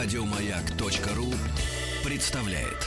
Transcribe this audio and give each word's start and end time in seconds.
Радиомаяк.ру 0.00 1.26
представляет. 2.04 2.86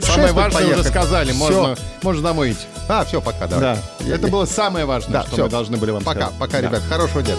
Самое 0.00 0.32
важное 0.32 0.62
поехать. 0.62 0.80
уже 0.80 0.88
сказали, 0.88 1.32
можно, 1.32 1.76
можно 2.02 2.22
домой 2.22 2.52
идти. 2.52 2.64
А, 2.88 3.04
все, 3.04 3.20
пока, 3.20 3.46
да. 3.46 3.58
Да, 3.58 3.78
это 4.10 4.28
было 4.28 4.46
самое 4.46 4.86
важное, 4.86 5.12
Да, 5.12 5.22
что 5.24 5.32
всё. 5.32 5.44
мы 5.44 5.50
должны 5.50 5.76
были 5.76 5.90
вам 5.90 6.02
Пока, 6.02 6.28
сказать. 6.28 6.38
пока, 6.38 6.62
Да. 6.62 6.68
ребят. 6.68 6.82
Хорошего 6.88 7.22
дня. 7.22 7.34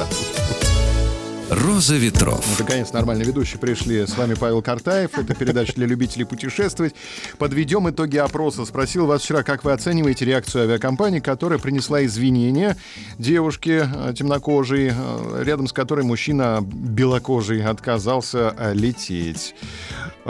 Роза 1.50 1.96
ветров. 1.96 2.46
Ну, 2.48 2.56
Наконец, 2.60 2.94
нормальные 2.94 3.26
ведущие 3.26 3.60
пришли. 3.60 4.06
С 4.06 4.16
вами 4.16 4.36
Павел 4.36 4.62
Картаев. 4.62 5.18
Это 5.18 5.34
передача 5.34 5.74
для 5.74 5.88
любителей 5.88 6.24
путешествовать. 6.24 6.94
Подведем 7.40 7.90
итоги 7.90 8.18
опроса. 8.18 8.66
Спросил 8.66 9.08
вас 9.08 9.24
вчера, 9.24 9.42
как 9.42 9.64
вы 9.64 9.72
оцениваете 9.72 10.26
реакцию 10.26 10.66
авиакомпании, 10.66 11.20
которая 11.20 11.58
принесла 11.58 12.06
извинения 12.06 12.78
девушке 13.18 13.90
э, 13.92 14.14
темнокожей, 14.16 14.92
э, 14.94 15.44
рядом 15.44 15.68
с 15.68 15.74
которой 15.74 16.06
мужчина 16.06 16.60
белокожий 16.62 17.66
отказался 17.66 18.54
э, 18.56 18.74
лететь. 18.76 19.56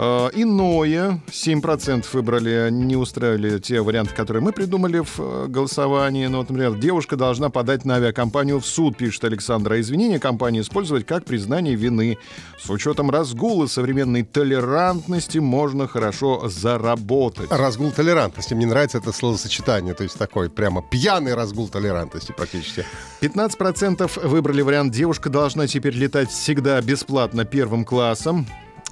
Э, 0.02 0.30
Иное, 0.32 1.20
7% 1.28 2.06
выбрали, 2.14 2.70
не 2.70 2.96
устраивали 2.96 3.58
те 3.58 3.82
варианты, 3.82 4.14
которые 4.14 4.42
мы 4.42 4.52
придумали 4.52 5.00
в 5.00 5.18
э, 5.18 5.46
голосовании. 5.46 6.26
Ну, 6.26 6.38
вот, 6.38 6.48
например, 6.48 6.74
девушка 6.76 7.16
должна 7.16 7.50
подать 7.50 7.84
на 7.84 7.96
авиакомпанию 7.96 8.60
в 8.60 8.66
суд, 8.66 8.96
пишет 8.96 9.24
Александр. 9.24 9.72
А 9.72 9.80
извинения 9.80 10.18
компании 10.18 10.62
использовать 10.62 11.04
как 11.04 11.26
признание 11.26 11.74
вины. 11.74 12.16
С 12.58 12.70
учетом 12.70 13.10
разгула 13.10 13.66
современной 13.66 14.22
толерантности 14.22 15.36
можно 15.36 15.86
хорошо 15.86 16.48
заработать. 16.48 17.50
Разгул 17.50 17.90
толерантности. 17.90 18.54
Мне 18.54 18.66
нравится 18.66 18.96
это 18.96 19.12
словосочетание. 19.12 19.92
То 19.92 20.04
есть 20.04 20.16
такой 20.16 20.48
прямо 20.48 20.82
пьяный 20.82 21.34
разгул 21.34 21.68
толерантности 21.68 22.32
практически. 22.32 22.86
15% 23.20 24.26
выбрали 24.26 24.62
вариант 24.62 24.94
«девушка 24.94 25.28
должна 25.28 25.66
теперь 25.66 25.94
летать 25.94 26.30
всегда 26.30 26.80
бесплатно 26.80 27.44
первым 27.44 27.84
классом». 27.84 28.46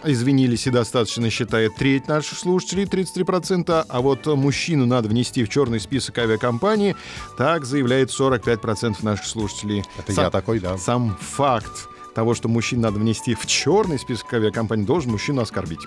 Извинились 0.04 0.66
и 0.66 0.70
достаточно, 0.70 1.28
считает 1.30 1.74
треть 1.76 2.08
наших 2.08 2.38
слушателей, 2.38 2.84
33%. 2.84 3.84
А 3.88 4.00
вот 4.00 4.26
мужчину 4.26 4.86
надо 4.86 5.08
внести 5.08 5.44
в 5.44 5.48
черный 5.48 5.80
список 5.80 6.18
авиакомпании. 6.18 6.96
Так 7.36 7.64
заявляет 7.64 8.10
45% 8.10 9.02
наших 9.02 9.26
слушателей. 9.26 9.84
Это 9.98 10.12
Сам- 10.12 10.24
я 10.24 10.30
такой, 10.30 10.60
да. 10.60 10.78
Сам 10.78 11.16
факт 11.20 11.88
того, 12.18 12.34
что 12.34 12.48
мужчин 12.48 12.80
надо 12.80 12.98
внести 12.98 13.36
в 13.36 13.46
черный 13.46 13.96
список 13.96 14.34
авиакомпаний, 14.34 14.84
должен 14.84 15.12
мужчину 15.12 15.40
оскорбить. 15.40 15.86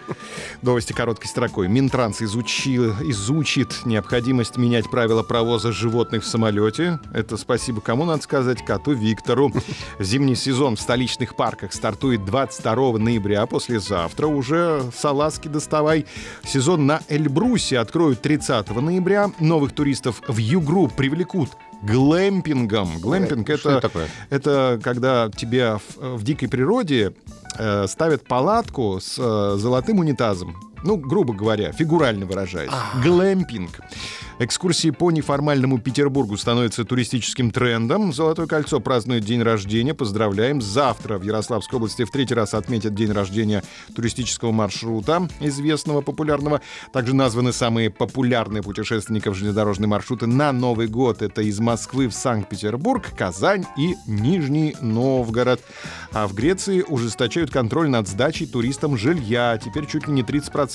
Новости 0.62 0.92
короткой 0.92 1.28
строкой. 1.28 1.68
Минтранс 1.68 2.20
изучил, 2.20 2.94
изучит 3.02 3.82
необходимость 3.84 4.56
менять 4.56 4.90
правила 4.90 5.22
провоза 5.22 5.70
животных 5.70 6.24
в 6.24 6.26
самолете. 6.26 6.98
Это 7.14 7.36
спасибо 7.36 7.80
кому, 7.80 8.06
надо 8.06 8.24
сказать, 8.24 8.64
коту 8.64 8.90
Виктору. 8.90 9.52
Зимний 10.00 10.34
сезон 10.34 10.74
в 10.74 10.80
столичных 10.80 11.36
парках 11.36 11.72
стартует 11.72 12.24
22 12.24 12.98
ноября, 12.98 13.46
послезавтра. 13.46 14.26
Уже 14.26 14.82
салазки 14.92 15.46
доставай. 15.46 16.06
Сезон 16.44 16.86
на 16.86 17.02
Эльбрусе 17.08 17.78
откроют 17.78 18.20
30 18.20 18.68
ноября. 18.70 19.30
Новых 19.38 19.70
туристов 19.70 20.22
в 20.26 20.38
Югру 20.38 20.88
привлекут 20.88 21.50
глэмпингом. 21.82 22.98
Глэмпинг 22.98 23.48
это, 23.50 23.70
это 23.70 23.80
такое? 23.80 24.08
это 24.30 24.80
когда 24.82 25.30
тебе 25.30 25.78
в, 25.78 26.16
в 26.16 26.24
дикой 26.24 26.48
природе 26.48 27.14
э, 27.58 27.86
ставят 27.86 28.26
палатку 28.26 28.98
с 29.00 29.16
э, 29.18 29.58
золотым 29.58 29.98
унитазом. 30.00 30.56
Ну, 30.82 30.96
грубо 30.96 31.34
говоря, 31.34 31.72
фигурально 31.72 32.26
выражаясь. 32.26 32.70
Глэмпинг. 33.02 33.80
Экскурсии 34.40 34.90
по 34.90 35.10
неформальному 35.10 35.78
Петербургу 35.78 36.36
становятся 36.36 36.84
туристическим 36.84 37.50
трендом. 37.50 38.12
Золотое 38.12 38.46
кольцо 38.46 38.78
празднует 38.78 39.24
день 39.24 39.42
рождения. 39.42 39.94
Поздравляем. 39.94 40.60
Завтра 40.62 41.18
в 41.18 41.22
Ярославской 41.22 41.78
области 41.78 42.04
в 42.04 42.10
третий 42.10 42.34
раз 42.34 42.54
отметят 42.54 42.94
день 42.94 43.10
рождения 43.10 43.64
туристического 43.96 44.52
маршрута, 44.52 45.28
известного, 45.40 46.02
популярного. 46.02 46.60
Также 46.92 47.16
названы 47.16 47.52
самые 47.52 47.90
популярные 47.90 48.62
путешественников 48.62 49.36
железнодорожные 49.36 49.88
маршруты 49.88 50.26
на 50.26 50.52
Новый 50.52 50.86
год. 50.86 51.20
Это 51.20 51.42
из 51.42 51.58
Москвы 51.58 52.06
в 52.06 52.14
Санкт-Петербург, 52.14 53.04
Казань 53.16 53.64
и 53.76 53.96
Нижний 54.06 54.76
Новгород. 54.80 55.60
А 56.12 56.28
в 56.28 56.34
Греции 56.34 56.82
ужесточают 56.82 57.50
контроль 57.50 57.88
над 57.88 58.06
сдачей 58.06 58.46
туристам 58.46 58.96
жилья. 58.96 59.58
Теперь 59.58 59.86
чуть 59.86 60.06
ли 60.06 60.12
не 60.12 60.22
30% 60.22 60.67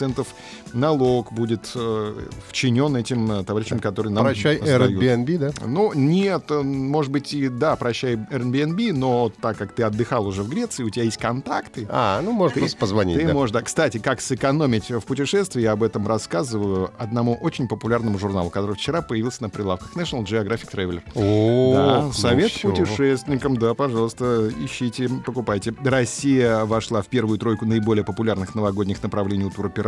налог 0.73 1.31
будет 1.33 1.71
э, 1.75 2.27
вчинен 2.49 2.95
этим 2.95 3.31
э, 3.31 3.43
товарищам, 3.43 3.79
которые 3.79 4.11
нам 4.13 4.23
Прощай, 4.25 4.57
сдают. 4.57 4.91
Airbnb, 4.91 5.37
да? 5.37 5.51
Ну, 5.65 5.93
нет, 5.93 6.45
э, 6.49 6.61
может 6.61 7.11
быть, 7.11 7.33
и 7.33 7.47
да, 7.49 7.75
прощай 7.75 8.15
Airbnb, 8.15 8.93
но 8.93 9.31
так 9.41 9.57
как 9.57 9.73
ты 9.73 9.83
отдыхал 9.83 10.25
уже 10.27 10.43
в 10.43 10.49
Греции, 10.49 10.83
у 10.83 10.89
тебя 10.89 11.05
есть 11.05 11.17
контакты, 11.17 11.87
А, 11.89 12.21
ну, 12.21 12.31
может, 12.31 12.57
просто 12.57 12.77
позвонить, 12.77 13.19
ты 13.19 13.27
да. 13.27 13.33
можешь, 13.33 13.51
да. 13.53 13.61
Кстати, 13.61 13.97
как 13.97 14.21
сэкономить 14.21 14.89
в 14.89 15.01
путешествии, 15.01 15.61
я 15.61 15.71
об 15.73 15.83
этом 15.83 16.07
рассказываю 16.07 16.91
одному 16.97 17.35
очень 17.35 17.67
популярному 17.67 18.17
журналу, 18.19 18.49
который 18.49 18.75
вчера 18.75 19.01
появился 19.01 19.43
на 19.43 19.49
прилавках 19.49 19.95
National 19.95 20.23
Geographic 20.25 20.71
Traveler. 20.73 21.01
О, 21.15 21.73
Да, 21.73 22.01
ну 22.03 22.13
совет 22.13 22.51
всё. 22.51 22.69
путешественникам, 22.69 23.57
да, 23.57 23.73
пожалуйста, 23.73 24.49
ищите, 24.63 25.09
покупайте. 25.25 25.73
Россия 25.83 26.65
вошла 26.65 27.01
в 27.01 27.07
первую 27.07 27.37
тройку 27.39 27.65
наиболее 27.65 28.03
популярных 28.03 28.55
новогодних 28.55 29.01
направлений 29.03 29.45
у 29.45 29.49
туроператоров. 29.49 29.82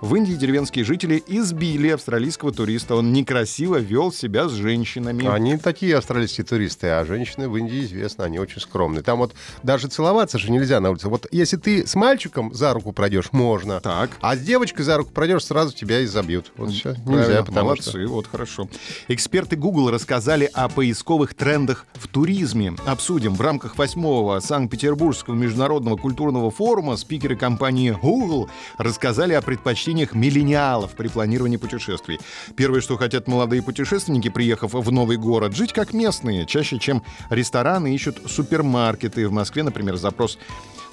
В 0.00 0.14
Индии 0.14 0.34
деревенские 0.34 0.84
жители 0.84 1.22
избили 1.26 1.88
австралийского 1.88 2.52
туриста. 2.52 2.94
Он 2.94 3.12
некрасиво 3.12 3.76
вел 3.76 4.12
себя 4.12 4.48
с 4.48 4.52
женщинами. 4.52 5.26
Они 5.26 5.56
такие 5.56 5.96
австралийские 5.96 6.44
туристы, 6.44 6.88
а 6.88 7.04
женщины 7.04 7.48
в 7.48 7.56
Индии 7.56 7.84
известно, 7.84 8.24
они 8.24 8.38
очень 8.38 8.60
скромные. 8.60 9.02
Там 9.02 9.18
вот 9.18 9.34
даже 9.62 9.88
целоваться 9.88 10.38
же 10.38 10.50
нельзя 10.50 10.80
на 10.80 10.90
улице. 10.90 11.08
Вот 11.08 11.26
если 11.30 11.56
ты 11.56 11.86
с 11.86 11.94
мальчиком 11.94 12.52
за 12.52 12.74
руку 12.74 12.92
пройдешь, 12.92 13.32
можно. 13.32 13.80
Так. 13.80 14.10
А 14.20 14.36
с 14.36 14.40
девочкой 14.40 14.84
за 14.84 14.98
руку 14.98 15.10
пройдешь, 15.12 15.44
сразу 15.44 15.74
тебя 15.74 16.00
и 16.00 16.06
забьют. 16.06 16.52
Вот 16.56 16.70
все. 16.70 16.94
Нельзя, 17.06 17.42
потому 17.42 17.68
молодцы, 17.68 17.90
что... 17.90 18.06
вот 18.08 18.26
хорошо. 18.26 18.68
Эксперты 19.08 19.56
Google 19.56 19.90
рассказали 19.90 20.50
о 20.52 20.68
поисковых 20.68 21.34
трендах 21.34 21.86
в 21.94 22.08
туризме. 22.08 22.74
Обсудим 22.84 23.34
в 23.34 23.40
рамках 23.40 23.78
восьмого 23.78 24.40
Санкт-Петербургского 24.40 25.34
международного 25.34 25.96
культурного 25.96 26.50
форума 26.50 26.96
спикеры 26.96 27.36
компании 27.36 27.90
Google 27.90 28.50
рассказали 28.78 29.13
о 29.18 29.42
предпочтениях 29.42 30.14
миллениалов 30.14 30.92
при 30.92 31.08
планировании 31.08 31.56
путешествий. 31.56 32.20
Первое, 32.56 32.80
что 32.80 32.96
хотят 32.96 33.28
молодые 33.28 33.62
путешественники, 33.62 34.28
приехав 34.28 34.74
в 34.74 34.92
новый 34.92 35.16
город, 35.16 35.54
жить 35.54 35.72
как 35.72 35.92
местные. 35.92 36.46
Чаще, 36.46 36.78
чем 36.78 37.02
рестораны, 37.30 37.94
ищут 37.94 38.18
супермаркеты. 38.26 39.28
В 39.28 39.32
Москве, 39.32 39.62
например, 39.62 39.96
запрос 39.96 40.38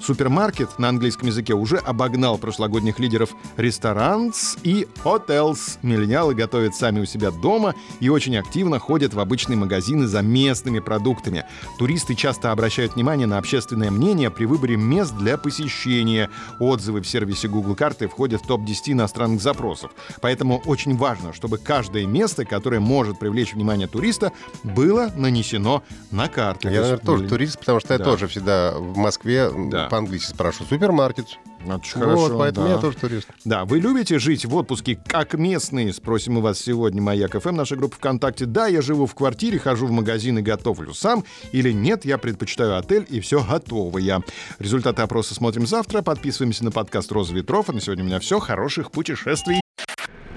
Супермаркет 0.02 0.78
на 0.78 0.88
английском 0.88 1.28
языке 1.28 1.54
уже 1.54 1.76
обогнал 1.76 2.36
прошлогодних 2.36 2.98
лидеров 2.98 3.34
ресторанс 3.56 4.58
и 4.64 4.88
hotels. 5.04 5.78
Миллениалы 5.82 6.34
готовят 6.34 6.74
сами 6.74 7.00
у 7.00 7.04
себя 7.04 7.30
дома 7.30 7.74
и 8.00 8.08
очень 8.08 8.36
активно 8.36 8.78
ходят 8.78 9.14
в 9.14 9.20
обычные 9.20 9.56
магазины 9.56 10.06
за 10.08 10.22
местными 10.22 10.80
продуктами. 10.80 11.44
Туристы 11.78 12.14
часто 12.16 12.50
обращают 12.50 12.96
внимание 12.96 13.26
на 13.26 13.38
общественное 13.38 13.90
мнение 13.90 14.30
при 14.30 14.44
выборе 14.44 14.76
мест 14.76 15.14
для 15.16 15.36
посещения. 15.36 16.30
Отзывы 16.58 17.00
в 17.00 17.06
сервисе 17.06 17.46
Google 17.46 17.76
карты 17.76 18.08
входят 18.12 18.42
в 18.42 18.46
топ-10 18.46 18.92
иностранных 18.92 19.40
запросов. 19.40 19.90
Поэтому 20.20 20.62
очень 20.66 20.96
важно, 20.96 21.32
чтобы 21.32 21.58
каждое 21.58 22.06
место, 22.06 22.44
которое 22.44 22.78
может 22.80 23.18
привлечь 23.18 23.54
внимание 23.54 23.88
туриста, 23.88 24.32
было 24.62 25.10
нанесено 25.16 25.82
на 26.10 26.28
карту. 26.28 26.68
Я, 26.68 26.82
наверное, 26.82 27.04
тоже 27.04 27.28
турист, 27.28 27.58
потому 27.58 27.80
что 27.80 27.94
я 27.94 27.98
Да. 27.98 28.04
тоже 28.04 28.28
всегда 28.28 28.72
в 28.78 28.96
Москве 28.96 29.50
Да. 29.70 29.88
по-английски 29.88 30.30
спрашиваю. 30.30 30.68
Супермаркет. 30.68 31.38
Очень 31.64 32.00
вот, 32.00 32.04
хорошо, 32.04 32.38
поэтому 32.38 32.66
да. 32.66 32.74
я 32.74 32.78
тоже 32.80 32.96
турист. 32.96 33.28
Да, 33.44 33.64
вы 33.64 33.78
любите 33.78 34.18
жить 34.18 34.44
в 34.44 34.54
отпуске 34.54 34.96
как 35.06 35.34
местные? 35.34 35.92
Спросим 35.92 36.38
у 36.38 36.40
вас 36.40 36.58
сегодня. 36.58 37.00
Маяк 37.02 37.40
ФМ, 37.40 37.54
наша 37.54 37.76
группа 37.76 37.96
ВКонтакте. 37.96 38.46
Да, 38.46 38.66
я 38.66 38.82
живу 38.82 39.06
в 39.06 39.14
квартире, 39.14 39.58
хожу 39.58 39.86
в 39.86 39.90
магазин 39.90 40.38
и 40.38 40.42
готовлю 40.42 40.94
сам. 40.94 41.24
Или 41.52 41.72
нет, 41.72 42.04
я 42.04 42.18
предпочитаю 42.18 42.76
отель 42.76 43.06
и 43.08 43.20
все 43.20 43.42
готовое. 43.42 44.22
Результаты 44.58 45.02
опроса 45.02 45.34
смотрим 45.34 45.66
завтра. 45.66 46.02
Подписываемся 46.02 46.64
на 46.64 46.70
подкаст 46.70 47.10
«Роза 47.12 47.34
ветров». 47.34 47.68
А 47.68 47.72
на 47.72 47.80
сегодня 47.80 48.04
у 48.04 48.06
меня 48.06 48.20
все. 48.20 48.38
Хороших 48.38 48.90
путешествий. 48.90 49.60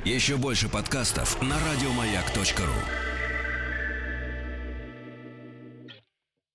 Еще 0.03 0.35
больше 0.37 0.69
подкастов 0.69 1.41
на 1.41 1.55
радиомаяк.ру. 1.55 3.14